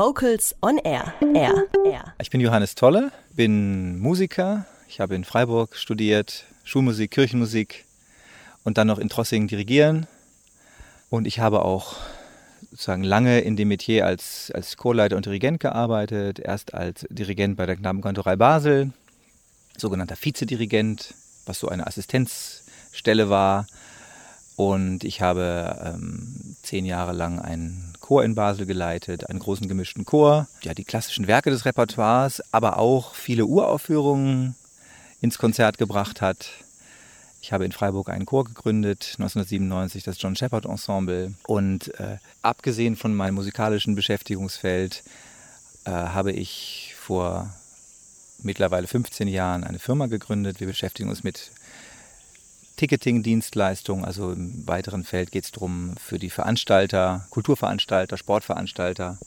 [0.00, 1.12] Vocals on Air.
[1.34, 1.66] Air.
[1.84, 2.14] Air.
[2.22, 4.64] Ich bin Johannes Tolle, bin Musiker.
[4.88, 7.84] Ich habe in Freiburg studiert, Schulmusik, Kirchenmusik
[8.64, 10.06] und dann noch in Trossingen dirigieren.
[11.10, 11.96] Und ich habe auch
[12.70, 16.38] sozusagen lange in dem Metier als, als Chorleiter und Dirigent gearbeitet.
[16.38, 18.92] Erst als Dirigent bei der Knabenkantorei Basel,
[19.76, 21.12] sogenannter Vizedirigent,
[21.44, 23.66] was so eine Assistenzstelle war.
[24.60, 30.04] Und ich habe ähm, zehn Jahre lang einen Chor in Basel geleitet, einen großen gemischten
[30.04, 30.48] Chor.
[30.60, 34.54] Ja, die klassischen Werke des Repertoires, aber auch viele Uraufführungen
[35.22, 36.50] ins Konzert gebracht hat.
[37.40, 41.32] Ich habe in Freiburg einen Chor gegründet, 1997 das John Shepard Ensemble.
[41.46, 45.02] Und äh, abgesehen von meinem musikalischen Beschäftigungsfeld
[45.86, 47.48] äh, habe ich vor
[48.42, 50.60] mittlerweile 15 Jahren eine Firma gegründet.
[50.60, 51.50] Wir beschäftigen uns mit
[52.80, 54.06] Ticketing-Dienstleistungen.
[54.06, 59.18] Also im weiteren Feld geht es darum, für die Veranstalter, Kulturveranstalter, Sportveranstalter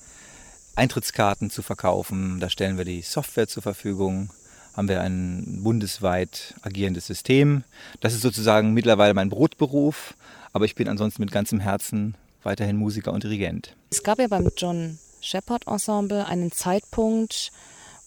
[0.75, 2.39] Eintrittskarten zu verkaufen.
[2.39, 4.31] Da stellen wir die Software zur Verfügung.
[4.75, 7.63] Haben wir ein bundesweit agierendes System.
[8.01, 10.15] Das ist sozusagen mittlerweile mein Brotberuf,
[10.51, 13.75] aber ich bin ansonsten mit ganzem Herzen weiterhin Musiker und Dirigent.
[13.91, 17.51] Es gab ja beim John Shepard Ensemble einen Zeitpunkt,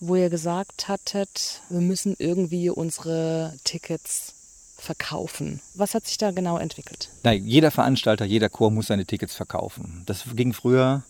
[0.01, 4.35] wo ihr gesagt hattet, wir müssen irgendwie unsere Tickets
[4.77, 5.61] verkaufen.
[5.75, 7.09] Was hat sich da genau entwickelt?
[7.23, 10.03] Nein, jeder Veranstalter, jeder Chor muss seine Tickets verkaufen.
[10.07, 11.03] Das ging früher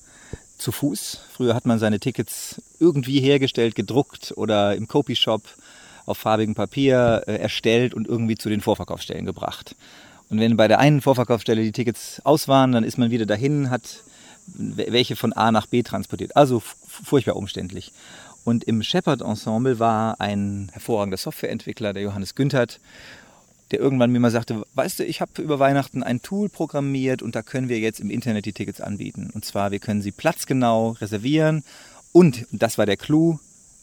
[0.59, 1.21] zu Fuß.
[1.33, 5.43] Früher hat man seine Tickets irgendwie hergestellt, gedruckt oder im Copy-Shop
[6.07, 9.75] auf farbigem Papier äh, erstellt und irgendwie zu den Vorverkaufsstellen gebracht.
[10.29, 13.71] Und wenn bei der einen Vorverkaufsstelle die Tickets aus waren, dann ist man wieder dahin,
[13.71, 14.03] hat
[14.47, 16.37] welche von A nach B transportiert.
[16.37, 17.93] Also furchtbar umständlich.
[18.45, 22.81] Und im Shepard Ensemble war ein hervorragender Softwareentwickler, der Johannes Günthert,
[23.71, 27.35] der irgendwann mir mal sagte, weißt du, ich habe über Weihnachten ein Tool programmiert und
[27.35, 29.31] da können wir jetzt im Internet die Tickets anbieten.
[29.35, 31.65] Und zwar, wir können sie platzgenau reservieren
[32.13, 33.39] und, das war der Clou,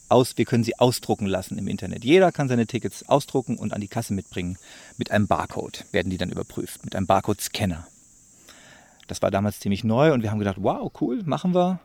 [0.09, 2.05] aus, wir können sie ausdrucken lassen im Internet.
[2.05, 4.57] Jeder kann seine Tickets ausdrucken und an die Kasse mitbringen.
[4.97, 7.87] Mit einem Barcode werden die dann überprüft, mit einem Barcode-Scanner.
[9.07, 11.79] Das war damals ziemlich neu und wir haben gedacht, wow, cool, machen wir.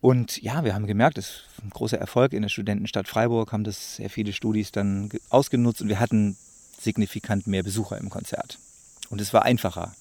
[0.00, 3.64] Und ja, wir haben gemerkt, es ist ein großer Erfolg in der Studentenstadt Freiburg, haben
[3.64, 6.36] das sehr viele Studis dann ausgenutzt und wir hatten
[6.80, 8.58] signifikant mehr Besucher im Konzert.
[9.10, 9.94] Und es war einfacher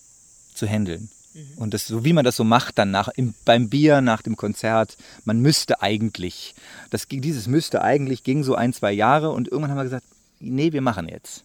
[0.53, 1.09] zu handeln.
[1.33, 1.47] Mhm.
[1.57, 4.35] Und das, so wie man das so macht, dann nach, im, beim Bier nach dem
[4.35, 6.55] Konzert, man müsste eigentlich.
[6.89, 10.05] Das, dieses müsste eigentlich ging so ein, zwei Jahre und irgendwann haben wir gesagt,
[10.39, 11.43] nee, wir machen jetzt.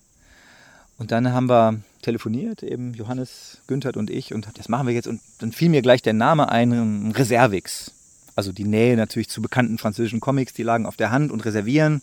[0.98, 5.06] Und dann haben wir telefoniert, eben Johannes, Günther und ich, und das machen wir jetzt.
[5.06, 7.92] Und dann fiel mir gleich der Name ein, Reservix.
[8.34, 12.02] Also die Nähe natürlich zu bekannten französischen Comics, die lagen auf der Hand und reservieren.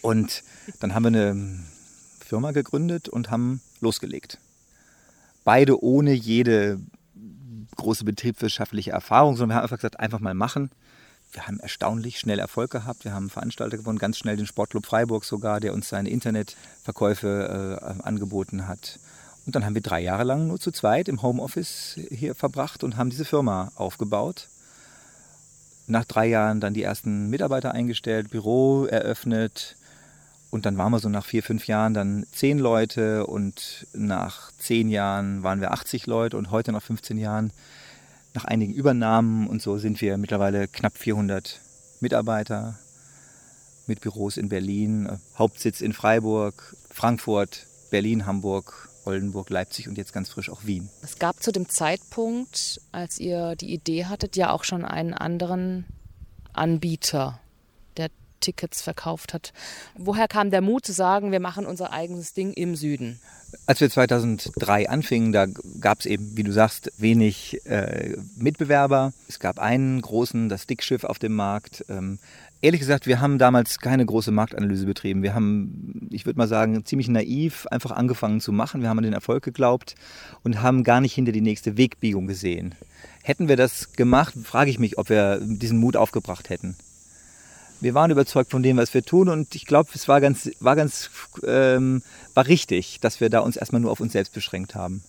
[0.00, 0.42] Und
[0.80, 1.64] dann haben wir eine
[2.32, 4.38] Firma gegründet und haben losgelegt.
[5.44, 6.80] Beide ohne jede
[7.76, 10.70] große betriebswirtschaftliche Erfahrung, sondern wir haben einfach gesagt, einfach mal machen.
[11.32, 13.04] Wir haben erstaunlich schnell Erfolg gehabt.
[13.04, 18.02] Wir haben Veranstalter gewonnen, ganz schnell den Sportclub Freiburg sogar, der uns seine Internetverkäufe äh,
[18.02, 18.98] angeboten hat.
[19.44, 22.96] Und dann haben wir drei Jahre lang nur zu zweit im Homeoffice hier verbracht und
[22.96, 24.48] haben diese Firma aufgebaut.
[25.86, 29.76] Nach drei Jahren dann die ersten Mitarbeiter eingestellt, Büro eröffnet,
[30.52, 34.90] und dann waren wir so nach vier, fünf Jahren dann zehn Leute und nach zehn
[34.90, 37.54] Jahren waren wir 80 Leute und heute nach 15 Jahren,
[38.34, 41.58] nach einigen Übernahmen und so sind wir mittlerweile knapp 400
[42.00, 42.78] Mitarbeiter
[43.86, 50.28] mit Büros in Berlin, Hauptsitz in Freiburg, Frankfurt, Berlin, Hamburg, Oldenburg, Leipzig und jetzt ganz
[50.28, 50.90] frisch auch Wien.
[51.00, 55.86] Es gab zu dem Zeitpunkt, als ihr die Idee hattet, ja auch schon einen anderen
[56.52, 57.40] Anbieter
[58.42, 59.54] Tickets verkauft hat.
[59.96, 63.20] Woher kam der Mut zu sagen, wir machen unser eigenes Ding im Süden?
[63.66, 65.46] Als wir 2003 anfingen, da
[65.80, 69.12] gab es eben, wie du sagst, wenig äh, Mitbewerber.
[69.28, 71.84] Es gab einen großen, das Dickschiff auf dem Markt.
[71.88, 72.18] Ähm,
[72.62, 75.22] ehrlich gesagt, wir haben damals keine große Marktanalyse betrieben.
[75.22, 78.80] Wir haben, ich würde mal sagen, ziemlich naiv einfach angefangen zu machen.
[78.80, 79.96] Wir haben an den Erfolg geglaubt
[80.42, 82.74] und haben gar nicht hinter die nächste Wegbiegung gesehen.
[83.22, 86.76] Hätten wir das gemacht, frage ich mich, ob wir diesen Mut aufgebracht hätten
[87.82, 90.76] wir waren überzeugt von dem, was wir tun und ich glaube, es war ganz, war
[90.76, 91.10] ganz,
[91.44, 92.02] ähm,
[92.32, 95.02] war richtig, dass wir da uns erstmal nur auf uns selbst beschränkt haben.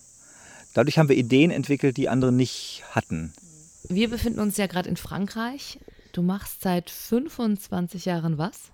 [0.74, 3.32] Dadurch haben wir Ideen entwickelt, die andere nicht hatten.
[3.88, 5.78] Wir befinden uns ja gerade in Frankreich.
[6.12, 8.72] Du machst seit 25 Jahren was?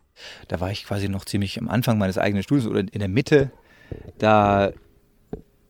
[0.48, 3.50] Da war ich quasi noch ziemlich am Anfang meines eigenen Studiums oder in der Mitte.
[4.18, 4.72] Da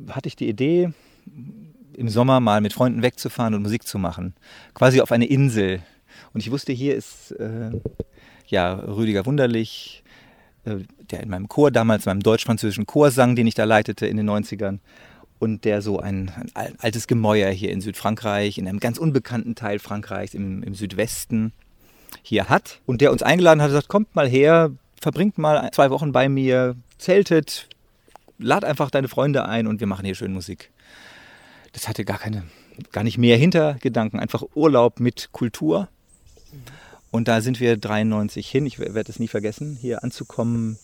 [0.09, 0.93] hatte ich die Idee,
[1.97, 4.35] im Sommer mal mit Freunden wegzufahren und Musik zu machen.
[4.75, 5.83] Quasi auf eine Insel.
[6.33, 7.71] Und ich wusste, hier ist äh,
[8.51, 10.03] ja, Rüdiger Wunderlich,
[10.65, 10.77] äh,
[11.11, 14.29] der in meinem Chor damals, meinem deutsch-französischen Chor sang, den ich da leitete in den
[14.29, 14.79] 90ern.
[15.39, 19.79] und der so ein, ein, altes Gemäuer hier in Südfrankreich, in einem ganz unbekannten Teil
[19.79, 21.53] Frankreichs, im, im Südwesten,
[22.23, 22.81] hier hat.
[22.87, 24.71] Und der uns eingeladen hat, gesagt, kommt mal her,
[25.01, 27.69] verbringt mal zwei Wochen bei mir, zeltet,
[28.39, 30.71] lad einfach deine Freunde ein und wir machen hier schön Musik.
[31.73, 32.45] Das hatte gar keine,
[32.93, 35.89] gar nicht mehr Hintergedanken, einfach Urlaub mit Kultur.
[37.11, 40.79] Und da sind wir 93 hin, ich werde es nie vergessen, hier anzukommen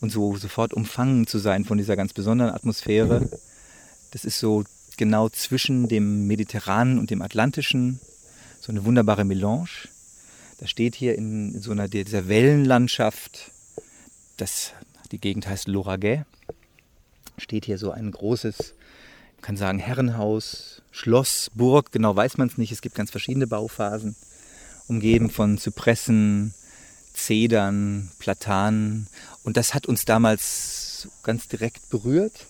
[0.00, 3.28] und so sofort umfangen zu sein von dieser ganz besonderen Atmosphäre.
[4.12, 4.64] Das ist so
[4.96, 7.98] genau zwischen dem Mediterranen und dem Atlantischen,
[8.60, 9.88] so eine wunderbare Melange.
[10.58, 13.50] Da steht hier in so einer dieser Wellenlandschaft,
[14.36, 14.72] das,
[15.10, 16.24] die Gegend heißt Lauragais,
[17.38, 18.74] steht hier so ein großes,
[19.36, 23.48] man kann sagen Herrenhaus, Schloss, Burg, genau weiß man es nicht, es gibt ganz verschiedene
[23.48, 24.14] Bauphasen,
[24.86, 26.54] umgeben von Zypressen,
[27.12, 29.06] Zedern, Platanen.
[29.42, 32.46] Und das hat uns damals ganz direkt berührt,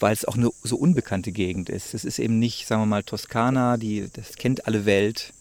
[0.00, 1.94] weil es auch eine so unbekannte Gegend ist.
[1.94, 5.32] Es ist eben nicht, sagen wir mal, Toskana, die, das kennt alle Welt.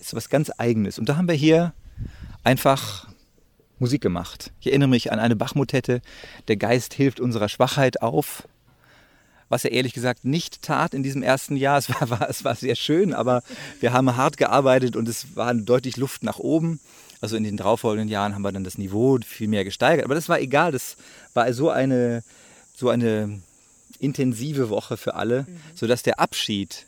[0.00, 0.98] Es ist was ganz Eigenes.
[0.98, 1.72] Und da haben wir hier
[2.44, 3.08] einfach
[3.78, 4.52] Musik gemacht.
[4.60, 6.02] Ich erinnere mich an eine Bachmotette,
[6.48, 8.46] Der Geist hilft unserer Schwachheit auf
[9.52, 11.76] was er ehrlich gesagt nicht tat in diesem ersten Jahr.
[11.76, 13.42] Es war, war, es war sehr schön, aber
[13.80, 16.80] wir haben hart gearbeitet und es war deutlich Luft nach oben.
[17.20, 20.06] Also in den darauffolgenden Jahren haben wir dann das Niveau viel mehr gesteigert.
[20.06, 20.96] Aber das war egal, das
[21.34, 22.24] war so eine,
[22.74, 23.42] so eine
[23.98, 25.60] intensive Woche für alle, mhm.
[25.74, 26.86] sodass der Abschied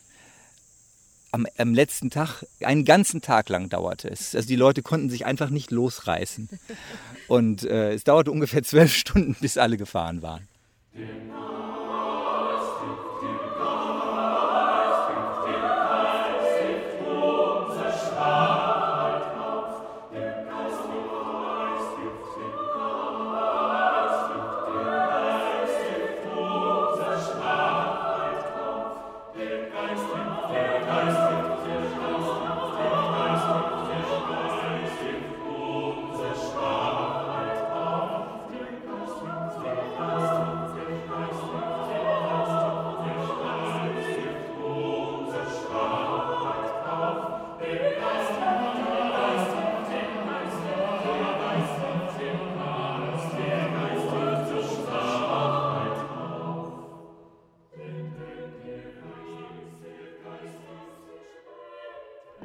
[1.33, 4.35] am, am, letzten Tag einen ganzen Tag lang dauerte es.
[4.35, 6.49] Also die Leute konnten sich einfach nicht losreißen.
[7.29, 10.49] Und äh, es dauerte ungefähr zwölf Stunden, bis alle gefahren waren.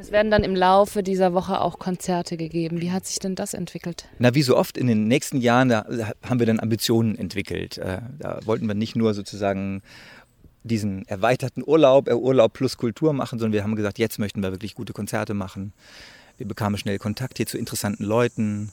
[0.10, 2.82] Es werden dann im Laufe dieser Woche auch Konzerte gegeben.
[2.82, 4.06] Wie hat sich denn das entwickelt?
[4.18, 5.86] Na, wie so oft in den nächsten Jahren, da
[6.28, 7.78] haben wir dann Ambitionen entwickelt.
[7.78, 9.84] Äh, da wollten wir nicht nur sozusagen
[10.64, 14.50] diesen erweiterten Urlaub, äh, Urlaub plus Kultur machen, sondern wir haben gesagt, jetzt möchten wir
[14.52, 15.74] wirklich gute Konzerte machen.
[16.38, 18.72] Wir bekamen schnell Kontakt hier zu interessanten Leuten.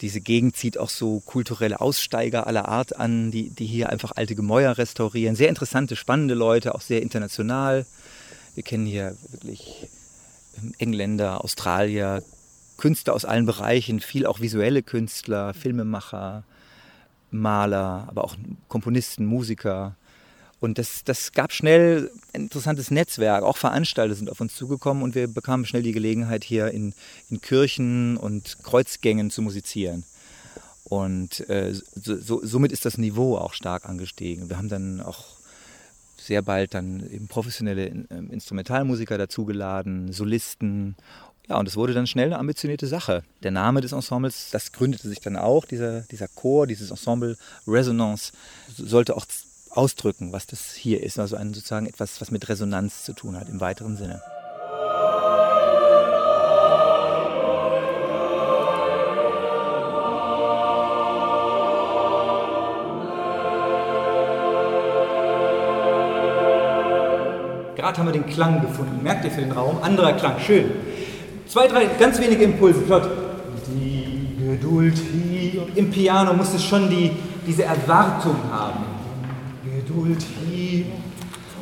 [0.00, 4.34] Diese Gegend zieht auch so kulturelle Aussteiger aller Art an, die, die hier einfach alte
[4.34, 5.36] Gemäuer restaurieren.
[5.36, 7.86] Sehr interessante, spannende Leute, auch sehr international.
[8.56, 9.88] Wir kennen hier wirklich
[10.78, 12.22] Engländer, Australier,
[12.76, 16.44] Künstler aus allen Bereichen, viel auch visuelle Künstler, Filmemacher,
[17.30, 18.36] Maler, aber auch
[18.68, 19.96] Komponisten, Musiker.
[20.60, 23.44] Und das, das gab schnell ein interessantes Netzwerk.
[23.44, 26.94] Auch Veranstalter sind auf uns zugekommen und wir bekamen schnell die Gelegenheit, hier in,
[27.30, 30.04] in Kirchen und Kreuzgängen zu musizieren.
[30.84, 34.50] Und äh, so, so, somit ist das Niveau auch stark angestiegen.
[34.50, 35.39] Wir haben dann auch
[36.20, 40.96] sehr bald dann eben professionelle ähm, Instrumentalmusiker dazugeladen, Solisten.
[41.48, 43.24] Ja, und es wurde dann schnell eine ambitionierte Sache.
[43.42, 48.32] Der Name des Ensembles, das gründete sich dann auch, dieser, dieser Chor, dieses Ensemble Resonance,
[48.76, 49.26] sollte auch
[49.70, 51.18] ausdrücken, was das hier ist.
[51.18, 54.20] Also ein, sozusagen etwas, was mit Resonanz zu tun hat im weiteren Sinne.
[67.90, 69.02] Gerade haben wir den Klang gefunden.
[69.02, 69.82] Merkt ihr für den Raum?
[69.82, 70.38] Anderer Klang.
[70.38, 70.66] Schön.
[71.48, 72.82] Zwei, drei ganz wenige Impulse.
[72.82, 73.10] Flott.
[73.66, 75.66] Die Geduld hier.
[75.74, 77.10] Im Piano muss es schon die,
[77.44, 78.84] diese Erwartung haben.
[79.64, 80.84] Geduld hier.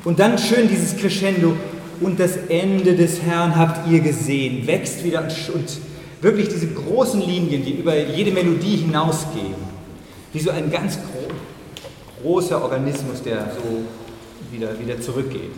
[0.04, 1.56] Und dann schön dieses Crescendo.
[2.02, 4.66] Und das Ende des Herrn habt ihr gesehen.
[4.66, 5.78] Wächst wieder und
[6.20, 9.54] wirklich diese großen Linien, die über jede Melodie hinausgehen.
[10.35, 11.32] Wie so ein ganz gro
[12.23, 13.85] großer Organismus, der so
[14.52, 15.52] wieder, wieder zurückgeht.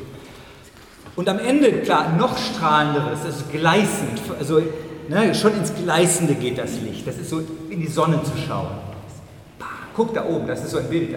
[1.21, 4.23] Und am Ende, klar, noch strahlenderes, das ist gleißend.
[4.39, 4.63] Also
[5.07, 7.07] ne, schon ins Gleißende geht das Licht.
[7.07, 8.71] Das ist so in die Sonne zu schauen.
[9.95, 11.15] Guck da oben, das ist so ein Bild.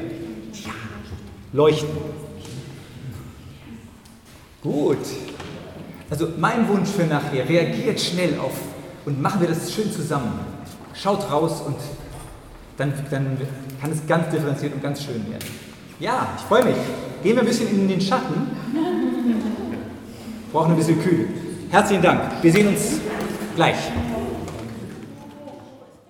[1.53, 1.87] Leuchten.
[4.61, 4.97] Gut.
[6.09, 8.59] Also mein Wunsch für nachher, reagiert schnell auf
[9.05, 10.37] und machen wir das schön zusammen.
[10.93, 11.77] Schaut raus und
[12.75, 13.37] dann, dann
[13.79, 15.47] kann es ganz differenziert und ganz schön werden.
[16.01, 16.75] Ja, ich freue mich.
[17.23, 18.51] Gehen wir ein bisschen in den Schatten.
[20.53, 21.25] Brauchen ein bisschen Kühle.
[21.71, 22.43] Herzlichen Dank.
[22.43, 22.99] Wir sehen uns
[23.55, 23.75] gleich.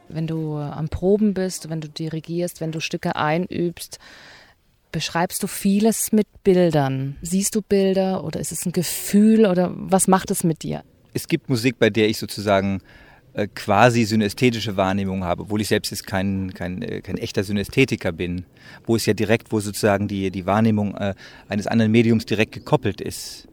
[0.10, 4.00] Wenn du am Proben bist, wenn du dirigierst, wenn du Stücke einübst,
[4.92, 7.16] beschreibst du vieles mit Bildern.
[7.22, 10.84] Siehst du Bilder oder ist es ein Gefühl oder was macht es mit dir?
[11.14, 12.82] Es gibt Musik, bei der ich sozusagen
[13.32, 18.12] äh, quasi synästhetische Wahrnehmung habe, obwohl ich selbst jetzt kein, kein, äh, kein echter Synästhetiker
[18.12, 18.44] bin,
[18.86, 21.14] wo es ja direkt, wo sozusagen die, die Wahrnehmung äh,
[21.48, 23.48] eines anderen Mediums direkt gekoppelt ist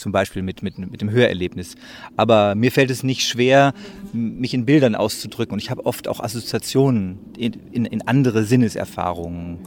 [0.00, 1.76] zum Beispiel mit, mit, mit dem Hörerlebnis.
[2.16, 3.74] Aber mir fällt es nicht schwer,
[4.12, 5.52] mich in Bildern auszudrücken.
[5.52, 9.60] Und ich habe oft auch Assoziationen in, in, in, andere Sinneserfahrungen.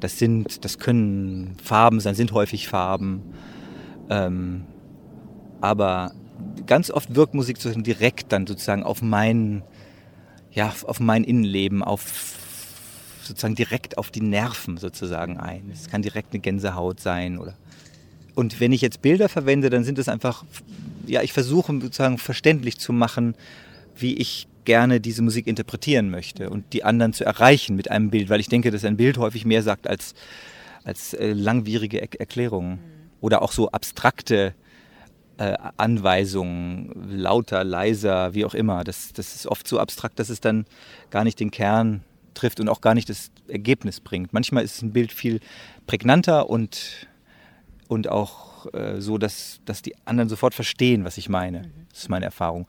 [0.00, 3.22] Das sind, das können Farben sein, sind häufig Farben.
[4.10, 4.64] Ähm,
[5.60, 6.12] aber
[6.66, 9.62] ganz oft wirkt Musik sozusagen direkt dann sozusagen auf mein,
[10.52, 12.36] ja, auf mein Innenleben, auf
[13.22, 15.70] sozusagen direkt auf die Nerven sozusagen ein.
[15.72, 17.54] Es kann direkt eine Gänsehaut sein oder
[18.38, 20.44] und wenn ich jetzt Bilder verwende, dann sind es einfach,
[21.08, 23.34] ja, ich versuche sozusagen verständlich zu machen,
[23.96, 28.28] wie ich gerne diese Musik interpretieren möchte und die anderen zu erreichen mit einem Bild,
[28.28, 30.14] weil ich denke, dass ein Bild häufig mehr sagt als,
[30.84, 32.78] als äh, langwierige er Erklärungen mhm.
[33.20, 34.54] oder auch so abstrakte
[35.38, 38.84] äh, Anweisungen, lauter, leiser, wie auch immer.
[38.84, 40.64] Das, das ist oft so abstrakt, dass es dann
[41.10, 42.04] gar nicht den Kern
[42.34, 44.32] trifft und auch gar nicht das Ergebnis bringt.
[44.32, 45.40] Manchmal ist ein Bild viel
[45.88, 47.08] prägnanter und,
[47.88, 51.60] und auch äh, so, dass, dass die anderen sofort verstehen, was ich meine.
[51.60, 51.86] Mhm.
[51.90, 52.66] Das ist meine Erfahrung.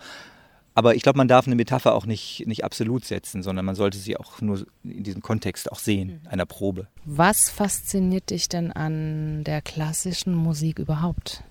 [0.76, 3.98] Aber ich glaube, man darf eine Metapher auch nicht, nicht absolut setzen, sondern man sollte
[3.98, 6.28] sie auch nur in diesem Kontext auch sehen, mhm.
[6.30, 6.88] einer Probe.
[7.06, 11.44] Was fasziniert dich denn an der klassischen Musik überhaupt?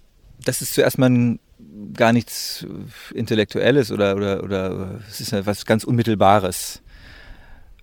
[0.44, 1.38] das ist zuerst mal
[1.94, 2.66] gar nichts
[3.14, 6.82] Intellektuelles oder, oder, oder es ist etwas ganz Unmittelbares,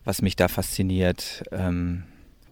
[0.03, 2.03] was mich da fasziniert, ähm,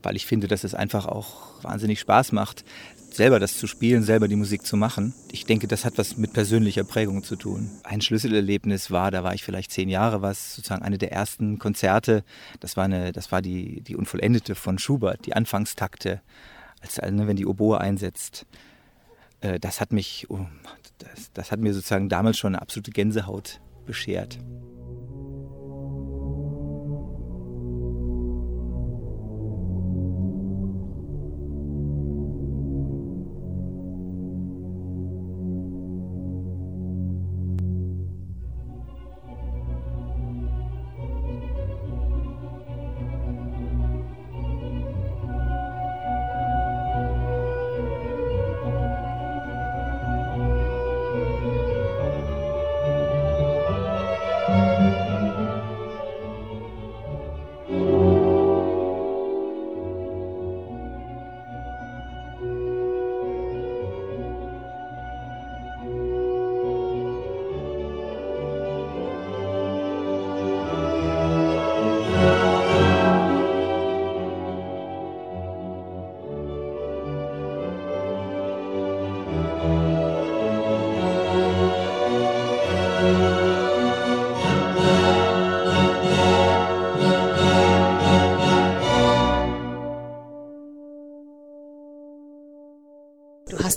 [0.03, 2.63] weil ich finde, dass es einfach auch wahnsinnig Spaß macht,
[3.11, 5.13] selber das zu spielen, selber die Musik zu machen.
[5.31, 7.69] Ich denke, das hat was mit persönlicher Prägung zu tun.
[7.83, 12.23] Ein Schlüsselerlebnis war, da war ich vielleicht zehn Jahre, was sozusagen eine der ersten Konzerte.
[12.59, 16.21] Das war eine, das war die die Unvollendete von Schubert, die Anfangstakte,
[16.81, 18.45] als ne, wenn die Oboe einsetzt.
[19.41, 20.45] Äh, das hat mich, oh,
[20.97, 24.39] das, das hat mir sozusagen damals schon eine absolute Gänsehaut beschert.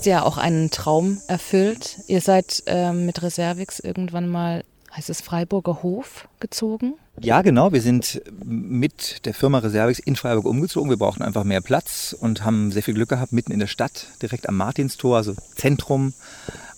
[0.07, 1.99] Ja auch einen Traum erfüllt.
[2.07, 4.63] Ihr seid äh, mit Reservix irgendwann mal,
[4.95, 6.95] heißt es Freiburger Hof, gezogen?
[7.19, 7.71] Ja, genau.
[7.73, 10.89] Wir sind mit der Firma Reservix in Freiburg umgezogen.
[10.89, 14.07] Wir brauchten einfach mehr Platz und haben sehr viel Glück gehabt, mitten in der Stadt,
[14.21, 16.13] direkt am Martinstor, also Zentrum,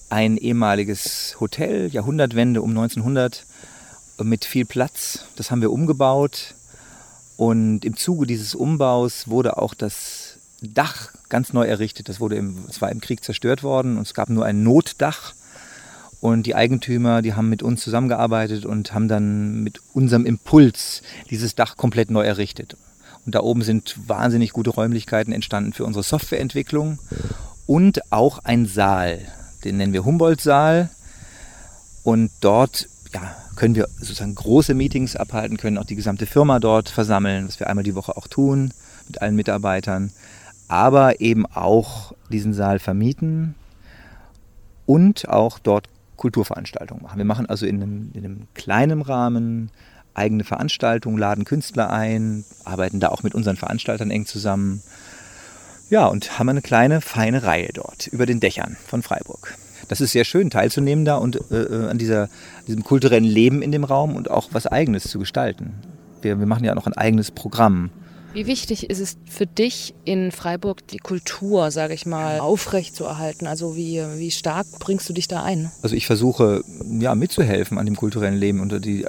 [0.09, 3.45] ein ehemaliges Hotel, Jahrhundertwende um 1900,
[4.24, 5.25] mit viel Platz.
[5.36, 6.55] Das haben wir umgebaut.
[7.38, 12.09] Und im Zuge dieses Umbaus wurde auch das Dach ganz neu errichtet.
[12.09, 15.33] Das wurde im, es war im Krieg zerstört worden und es gab nur ein Notdach.
[16.21, 21.55] Und die Eigentümer, die haben mit uns zusammengearbeitet und haben dann mit unserem Impuls dieses
[21.55, 22.75] Dach komplett neu errichtet.
[23.25, 27.00] Und da oben sind wahnsinnig gute Räumlichkeiten entstanden für unsere Softwareentwicklung
[27.65, 29.19] und auch ein Saal.
[29.63, 30.89] Den nennen wir Humboldt-Saal.
[32.03, 36.89] Und dort ja, können wir sozusagen große Meetings abhalten, können auch die gesamte Firma dort
[36.89, 38.71] versammeln, was wir einmal die Woche auch tun
[39.07, 40.12] mit allen Mitarbeitern
[40.69, 43.55] aber eben auch diesen Saal vermieten
[44.85, 47.17] und auch dort Kulturveranstaltungen machen.
[47.17, 49.71] Wir machen also in einem, in einem kleinen Rahmen
[50.13, 54.81] eigene Veranstaltungen, laden Künstler ein, arbeiten da auch mit unseren Veranstaltern eng zusammen.
[55.89, 59.55] Ja, und haben eine kleine, feine Reihe dort über den Dächern von Freiburg.
[59.88, 62.29] Das ist sehr schön, teilzunehmen da und äh, äh an dieser,
[62.67, 65.73] diesem kulturellen Leben in dem Raum und auch was Eigenes zu gestalten.
[66.21, 67.89] Wir, wir machen ja noch ein eigenes Programm
[68.31, 73.05] Wie wichtig ist es für dich in Freiburg die Kultur, sage ich mal, aufrecht zu
[73.05, 73.48] erhalten?
[73.48, 75.71] Also wie, wie stark bringst du dich da ein?
[75.81, 76.63] Also ich versuche
[77.00, 79.03] ja mitzuhelfen an dem kulturellen Leben und die,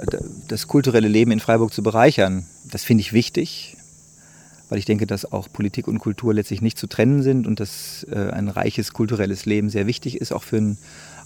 [0.47, 2.47] das kulturelle Leben in Freiburg zu bereichern.
[2.71, 3.77] Das finde ich wichtig,
[4.69, 8.07] weil ich denke, dass auch Politik und Kultur letztlich nicht zu trennen sind und dass
[8.11, 10.77] äh, ein reiches kulturelles Leben sehr wichtig ist, auch für ein,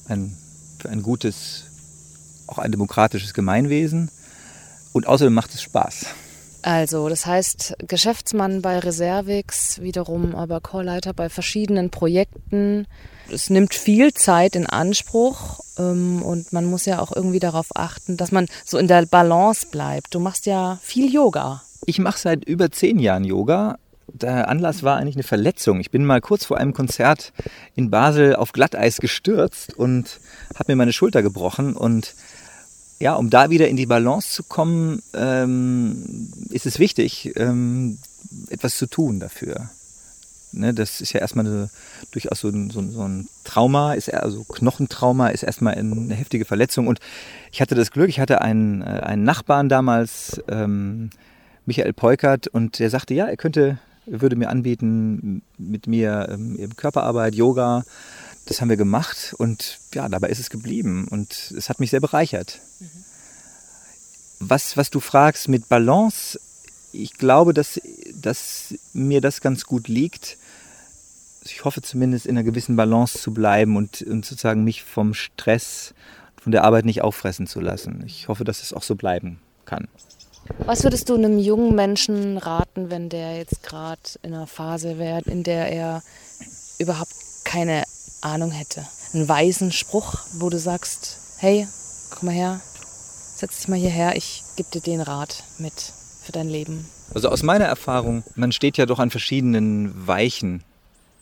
[0.09, 0.35] ein,
[0.79, 1.63] für ein gutes,
[2.47, 4.11] auch ein demokratisches Gemeinwesen.
[4.91, 6.07] Und außerdem macht es Spaß.
[6.65, 12.87] Also, das heißt, Geschäftsmann bei Reservix, wiederum aber Chorleiter bei verschiedenen Projekten.
[13.31, 18.17] Es nimmt viel Zeit in Anspruch ähm, und man muss ja auch irgendwie darauf achten,
[18.17, 20.15] dass man so in der Balance bleibt.
[20.15, 21.61] Du machst ja viel Yoga.
[21.85, 23.77] Ich mache seit über zehn Jahren Yoga.
[24.11, 25.79] Der Anlass war eigentlich eine Verletzung.
[25.79, 27.31] Ich bin mal kurz vor einem Konzert
[27.75, 30.19] in Basel auf Glatteis gestürzt und
[30.55, 32.15] habe mir meine Schulter gebrochen und
[32.99, 37.97] ja, um da wieder in die Balance zu kommen, ähm, ist es wichtig, ähm,
[38.49, 39.69] etwas zu tun dafür.
[40.53, 41.69] Ne, das ist ja erstmal eine,
[42.11, 46.87] durchaus so ein, so, so ein Trauma, ist also Knochentrauma ist erstmal eine heftige Verletzung.
[46.87, 46.99] Und
[47.51, 51.09] ich hatte das Glück, ich hatte einen, äh, einen Nachbarn damals, ähm,
[51.65, 56.69] Michael Peukert, und der sagte, ja, er könnte, er würde mir anbieten, mit mir ähm,
[56.77, 57.83] Körperarbeit, Yoga,
[58.45, 61.99] das haben wir gemacht und ja, dabei ist es geblieben und es hat mich sehr
[61.99, 62.59] bereichert.
[62.79, 62.89] Mhm.
[64.39, 66.39] Was, was du fragst mit Balance,
[66.91, 67.81] ich glaube, dass,
[68.13, 70.37] dass mir das ganz gut liegt.
[71.43, 75.93] Ich hoffe zumindest in einer gewissen Balance zu bleiben und, und sozusagen mich vom Stress,
[76.41, 78.03] von der Arbeit nicht auffressen zu lassen.
[78.05, 79.87] Ich hoffe, dass es auch so bleiben kann.
[80.59, 85.21] Was würdest du einem jungen Menschen raten, wenn der jetzt gerade in einer Phase wäre,
[85.21, 86.03] in der er
[86.77, 87.83] überhaupt keine
[88.25, 88.85] Ahnung hätte.
[89.13, 91.67] Einen weisen Spruch, wo du sagst, hey,
[92.09, 92.59] komm mal her,
[93.35, 95.73] setz dich mal hierher, ich gebe dir den Rat mit
[96.23, 96.85] für dein Leben.
[97.13, 100.63] Also aus meiner Erfahrung, man steht ja doch an verschiedenen Weichen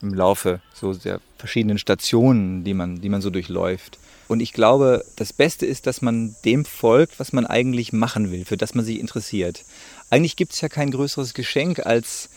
[0.01, 3.99] im Laufe so der verschiedenen Stationen, die man, die man so durchläuft.
[4.27, 8.45] Und ich glaube, das Beste ist, dass man dem folgt, was man eigentlich machen will,
[8.45, 9.63] für das man sich interessiert.
[10.09, 12.29] Eigentlich gibt es ja kein größeres Geschenk, als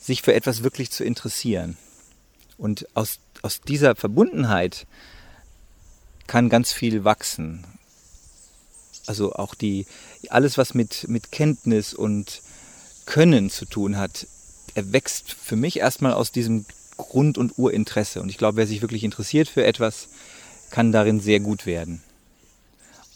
[0.00, 1.76] sich für etwas wirklich zu interessieren.
[2.58, 4.86] Und aus aus dieser Verbundenheit
[6.26, 7.64] kann ganz viel wachsen.
[9.06, 9.86] Also auch die,
[10.28, 12.40] alles, was mit, mit Kenntnis und
[13.04, 14.26] Können zu tun hat,
[14.74, 16.64] erwächst für mich erstmal aus diesem
[16.96, 18.22] Grund- und Urinteresse.
[18.22, 20.08] Und ich glaube, wer sich wirklich interessiert für etwas,
[20.70, 22.02] kann darin sehr gut werden.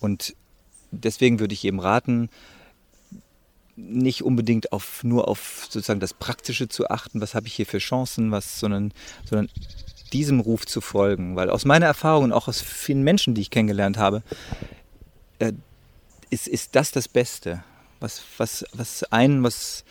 [0.01, 0.35] Und
[0.91, 2.29] deswegen würde ich jedem raten,
[3.77, 7.79] nicht unbedingt auf, nur auf sozusagen das Praktische zu achten, was habe ich hier für
[7.79, 8.93] Chancen, was, sondern,
[9.29, 9.51] sondern
[10.12, 11.37] diesem Ruf zu folgen.
[11.37, 14.23] Weil aus meiner Erfahrung und auch aus vielen Menschen, die ich kennengelernt habe,
[15.38, 15.53] äh,
[16.31, 17.62] ist, ist das das Beste,
[18.01, 19.85] was, was, was einen was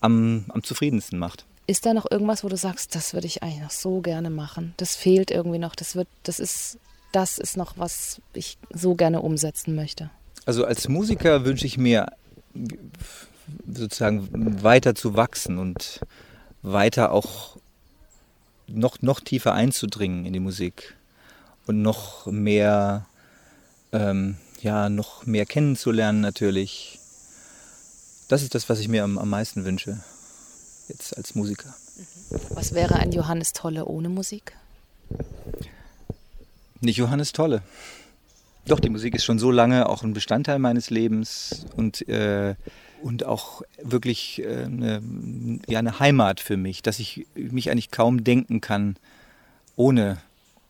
[0.00, 1.46] am, am zufriedensten macht.
[1.66, 4.74] Ist da noch irgendwas, wo du sagst, das würde ich eigentlich noch so gerne machen?
[4.78, 5.74] Das fehlt irgendwie noch.
[5.74, 6.78] Das wird, das ist,
[7.12, 10.10] das ist noch was ich so gerne umsetzen möchte.
[10.44, 12.08] Also als Musiker wünsche ich mir
[13.66, 16.00] sozusagen weiter zu wachsen und
[16.62, 17.56] weiter auch
[18.74, 20.96] noch, noch tiefer einzudringen in die Musik
[21.66, 23.06] und noch mehr,
[23.92, 26.98] ähm, ja, noch mehr kennenzulernen natürlich.
[28.28, 30.00] Das ist das, was ich mir am, am meisten wünsche,
[30.88, 31.74] jetzt als Musiker.
[32.50, 34.56] Was wäre ein Johannes Tolle ohne Musik?
[36.80, 37.62] Nicht Johannes Tolle.
[38.66, 42.54] Doch, die Musik ist schon so lange auch ein Bestandteil meines Lebens und äh,
[43.02, 45.02] und auch wirklich äh, eine,
[45.68, 48.96] ja, eine Heimat für mich, dass ich mich eigentlich kaum denken kann
[49.76, 50.18] ohne,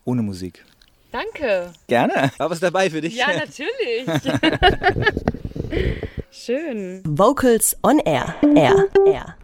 [0.05, 0.65] ohne Musik.
[1.13, 1.73] Danke.
[1.89, 2.33] Gerne.
[2.39, 3.15] War was dabei für dich?
[3.15, 4.07] Ja, natürlich.
[6.31, 7.03] Schön.
[7.07, 8.35] Vocals on Air.
[8.55, 8.89] Air.
[9.07, 9.37] Air.